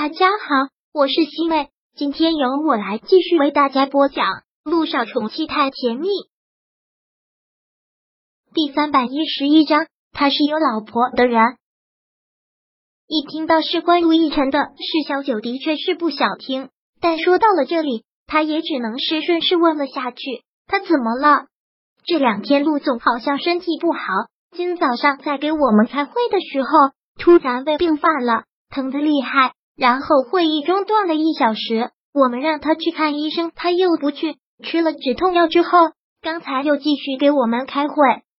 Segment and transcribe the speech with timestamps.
[0.00, 4.26] 大家好，我是西妹，今天由我来继续为大家播讲
[4.62, 6.06] 《路上宠妻太甜蜜》
[8.54, 9.88] 第三百一十一章。
[10.12, 11.56] 他是有老婆的人。
[13.08, 16.70] 一听到是关陆亦辰的事，小九的确是不想听，
[17.00, 21.46] 但说到了这里，他也只能是顺势问了下去：“他怎么了？
[22.04, 23.98] 这两天陆总好像身体不好，
[24.52, 26.68] 今早上在给我们开会的时候，
[27.18, 34.36] 突然胃病犯了，疼的厉害。”然后会议中断了一小时，我们让他去看医生，他又不去。
[34.64, 35.70] 吃了止痛药之后，
[36.20, 37.94] 刚才又继续给我们开会，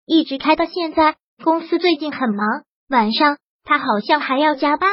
[0.05, 1.15] 一直开到现在。
[1.41, 4.89] 公司最近很忙，晚上他好像还要加班。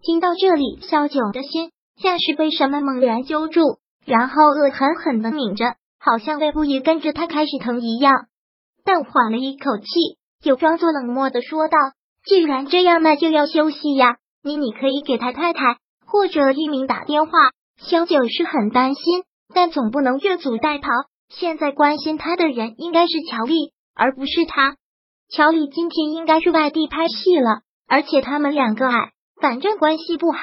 [0.00, 1.70] 听到这里，肖九的心
[2.00, 3.60] 像是被什么猛然揪住，
[4.06, 8.14] 然后恶狠狠的抿着，好像胃部也跟着他开始疼一样。
[8.82, 11.76] 但缓了一口气，又装作冷漠的说道
[12.24, 17.32] ：“既然这样，那就要休息呀。”你你可以给他太太或者一鸣打电话。
[17.78, 20.86] 萧九是很担心，但总不能越俎代庖。
[21.28, 24.76] 现在关心他的人应该是乔丽，而不是他。
[25.28, 30.38] 乔丽今天应该是外地拍戏了，而且他们两个矮，反正关系不好，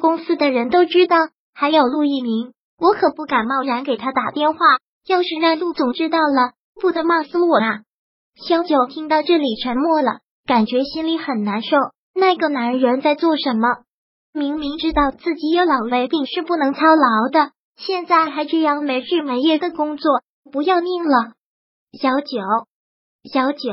[0.00, 1.18] 公司的人都知道。
[1.52, 4.58] 还有陆一鸣，我可不敢贸然给他打电话，
[5.06, 7.80] 要是让陆总知道了，不得骂死我啊！
[8.48, 11.76] 萧九听到这里沉默了，感觉心里很难受。
[12.14, 13.68] 那个男人在做什么？
[14.34, 21.34] 明明知道自己有老胃病是不能操劳的，现在还这样没日没夜的工作，不要命了！
[22.00, 22.40] 小九，
[23.30, 23.70] 小九，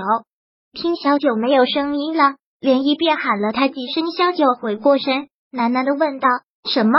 [0.73, 4.12] 听小九没有声音了，连一便喊了他几声。
[4.12, 6.28] 小九回过神，喃喃的问道
[6.70, 6.92] ：“什么？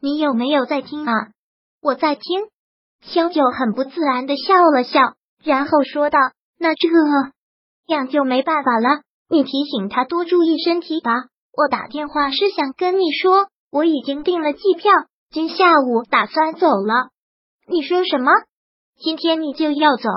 [0.00, 1.12] 你有没有在听啊？”
[1.80, 2.22] 我在听。
[3.00, 5.00] 小九很不自然的笑了笑，
[5.42, 6.18] 然后说道
[6.60, 6.88] ：“那这
[7.86, 9.00] 样就没办法了。”
[9.32, 11.10] 你提醒他多注意身体吧。
[11.56, 14.92] 我打电话是想跟你说，我已经订了机票，
[15.30, 17.08] 今下午打算走了。
[17.66, 18.30] 你说什么？
[19.02, 20.10] 今天你就要走？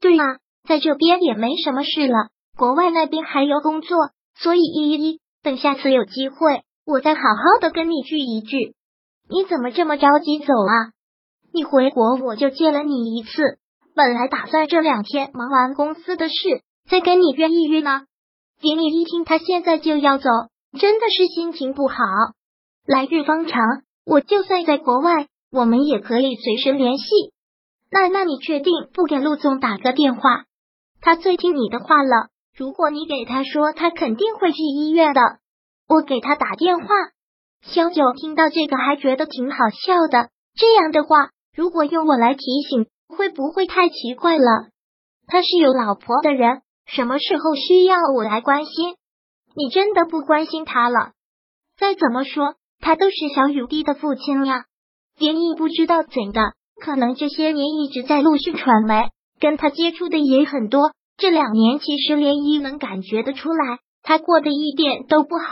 [0.00, 0.24] 对啊，
[0.66, 3.96] 在这边也没什么事了，国外那边还有工作，
[4.34, 8.74] 所以依依，等下次有机会，我再好好的跟你聚一聚。
[9.28, 10.90] 你怎么这么着急走啊？
[11.54, 13.30] 你回国我就见了你一次，
[13.94, 16.34] 本来打算这两天忙完公司的事，
[16.90, 18.06] 再跟你约一约呢。
[18.60, 20.28] 林毅一听他现在就要走，
[20.78, 21.96] 真的是心情不好。
[22.86, 23.58] 来日方长，
[24.04, 27.04] 我就算在国外，我们也可以随时联系。
[27.90, 30.44] 那那你确定不给陆总打个电话？
[31.00, 32.28] 他最听你的话了。
[32.54, 35.20] 如果你给他说，他肯定会去医院的。
[35.88, 36.86] 我给他打电话。
[37.62, 40.28] 萧九听到这个还觉得挺好笑的。
[40.54, 44.68] 这样的话，如果用我来提醒，会不会太奇怪了？
[45.26, 46.60] 他是有老婆的人。
[46.92, 48.94] 什么时候需要我来关心？
[49.54, 51.12] 你真的不关心他了？
[51.78, 54.64] 再怎么说，他都是小雨滴的父亲呀。
[55.16, 56.40] 连毅不知道怎的，
[56.82, 60.90] 可能这些年一直在陆续传媒，跟他接触的也很多。
[61.16, 65.46] 这两年其实连依能感觉得出来，他过得一点都不好。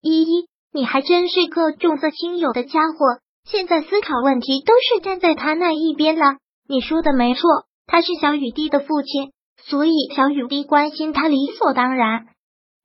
[0.00, 6.36] 依依，你还真是个重色轻友的家伙，现在思考问题都是站在他那一边了。
[6.66, 7.42] 你说的没错，
[7.86, 9.33] 他是小雨滴的父亲。
[9.66, 12.26] 所以，小雨滴关心他理所当然，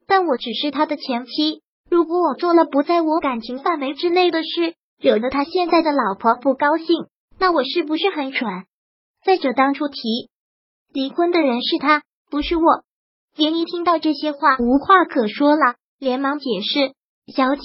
[0.08, 1.62] 但我只是他的前妻。
[1.90, 7.08] 如果我做了不在我感情范围之内的事，惹得他现在的老婆不高兴，
[7.38, 8.48] 那我是不是很蠢？
[9.26, 10.30] 再者，当初提
[10.94, 12.84] 离婚的人是他，不是我。
[13.36, 16.94] 连一听到这些话，无话可说了，连忙解释
[17.36, 17.62] ：“小九，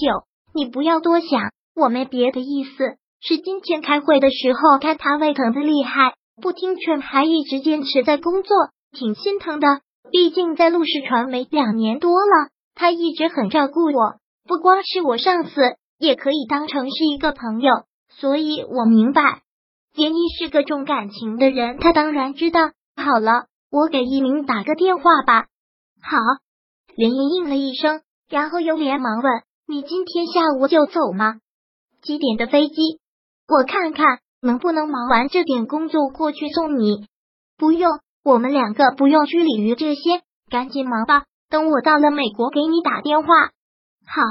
[0.53, 8.49] 你不要多想，我没别的意思，是今天开会的时候看他胃疼的厉害，不听劝，还一直坚持在工作。”
[8.95, 9.67] 挺心疼的，
[10.09, 14.15] 毕竟在陆氏传媒两年多了，他一直很照顾我，
[14.47, 15.61] 不光是我上司，
[15.99, 17.71] 也可以当成是一个朋友。
[18.09, 19.41] 所以我明白，
[19.93, 22.71] 连一是个重感情的人，他当然知道。
[22.95, 25.47] 好了，我给一鸣打个电话吧。
[26.01, 26.17] 好，
[26.95, 31.41] 连依应了一声，然后又连忙问：“你今天下午就走吗？
[32.01, 32.75] 几点的飞机？
[33.49, 37.07] 我看看能不能忙完这点工作过去送你。
[37.57, 41.25] 不用。”我们两个不用拘礼于这些，赶紧忙吧。
[41.47, 43.27] 等我到了美国，给你打电话。
[44.07, 44.23] 好，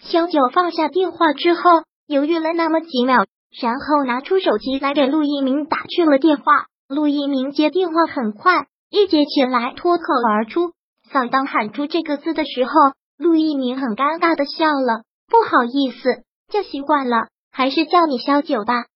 [0.00, 1.62] 萧九放下电话之后，
[2.08, 3.26] 犹豫了那么几秒，
[3.62, 6.66] 然后拿出手机来给陆一鸣打去了电话。
[6.88, 10.72] 陆一鸣接电话很快，一接起来脱口而出
[11.12, 12.72] ：“嫂。”当喊出这个字的时候，
[13.16, 15.04] 陆一鸣很尴尬的笑了。
[15.28, 18.86] 不好意思，叫习惯了，还是叫你萧九吧。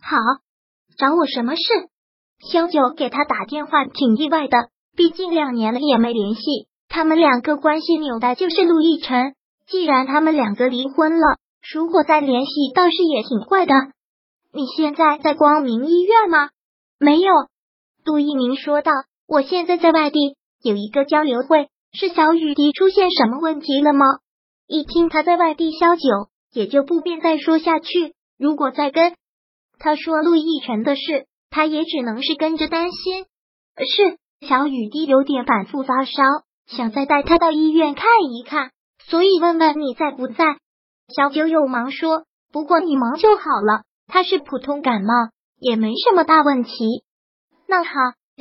[0.00, 0.16] 好，
[0.96, 1.89] 找我什么事？
[2.40, 9.34] 萧九给他打电话挺意外的，毕竟两年了也没联系，他们两个关系纽带就是陆亦辰。
[9.66, 11.36] 既然他们两个离婚了，
[11.72, 13.74] 如果再联系，倒是也挺怪的。
[14.52, 16.48] 你现在在光明医院吗？
[16.98, 17.32] 没有。
[18.04, 18.90] 杜一鸣说道
[19.28, 21.68] ：“我现在在外地，有一个交流会。
[21.92, 24.06] 是小雨滴出现什么问题了吗？”
[24.66, 26.02] 一听他在外地萧九，
[26.52, 28.14] 也就不便再说下去。
[28.38, 29.14] 如果再跟
[29.78, 33.24] 他说陆亦辰的事，他也只能是跟着担心。
[33.76, 36.22] 是小雨滴有点反复发烧，
[36.66, 38.70] 想再带他到医院看一看，
[39.04, 40.56] 所以问问你在不在。
[41.14, 47.04] 小九又忙说：“不过你忙就好了，他是普通感冒，也没什么大问题。”
[47.66, 47.90] 那好，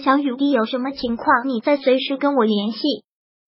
[0.03, 2.79] 小雨滴有什么情况，你再随时跟我联系。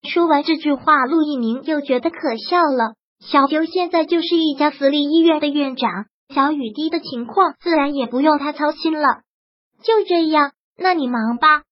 [0.09, 2.95] 说完这句话，陆一鸣又觉得可笑了。
[3.19, 9.21] 小九现在就是一家私立医院的院长，小雨滴的情况自然也不用他操心了。
[9.83, 11.63] 就这样，那你忙吧。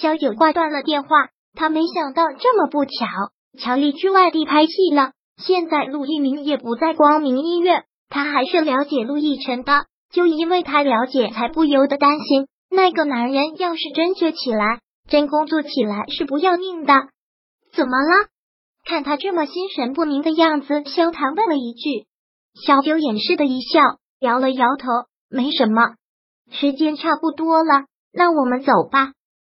[0.00, 1.08] 小九挂断了电话，
[1.54, 3.06] 他没想到这么不巧，
[3.58, 5.12] 乔丽去外地拍戏了。
[5.36, 16.92] 现在陆一鸣也不在光明医院，他还是了解陆亦辰的，就因为他了解，才不由得担心那个男人要是真学起来，真工作起来是不要命的。
[17.72, 18.28] 怎么了？
[18.84, 22.06] 看他这么心神不宁的样子，萧谈问了一句。
[22.66, 23.80] 小九掩饰的一笑，
[24.18, 24.88] 摇了摇头，
[25.30, 25.94] 没什么。
[26.50, 29.12] 时间差不多了，那我们走吧。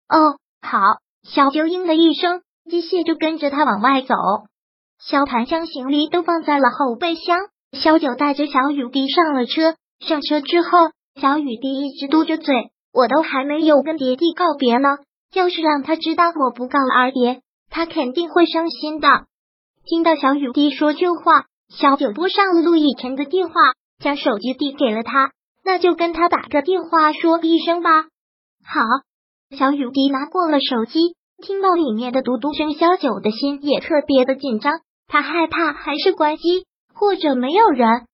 [0.07, 0.79] 哦，好。
[1.23, 4.13] 小九应了一声，机械就跟着他往外走。
[4.99, 7.39] 萧谈将行李都放在了后备箱，
[7.71, 9.75] 萧九带着小雨滴上了车。
[10.01, 14.97] 上车之后，小雨滴一直嘟着嘴，我都还没有跟爹地告别呢。
[15.33, 19.07] 要是让他知道我不告了二爹，他肯定会伤心的。
[19.85, 23.53] 听到小雨滴说这话，小九拨上了陆亦辰的电话，
[23.99, 25.31] 将手机递给了他，
[25.63, 28.03] 那就跟他打个电话说一声吧。
[28.65, 28.81] 好，
[29.57, 34.73] 小雨滴拿过了手机，听到里面的嘟嘟声，小九的心也特别的紧张。
[35.07, 38.07] 他害怕还是关机，或者没有人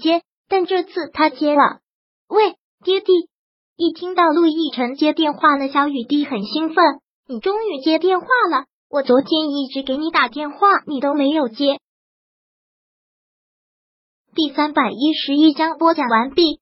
[0.00, 1.80] 接，但这次他接了。
[2.28, 3.28] 喂，爹地！
[3.76, 7.00] 一听到陆亦辰接电话了，小雨滴很兴奋。
[7.28, 11.78] 你终于接电话了，我昨天一直给你打电话，你都没有接。
[14.34, 16.61] 第三百一十一章播讲完毕。